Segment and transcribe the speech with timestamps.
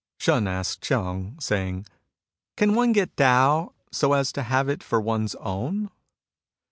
[0.17, 1.85] Shun asked Ch'eng, saying:"
[2.57, 5.91] Can one get Tao so as to have it for one's own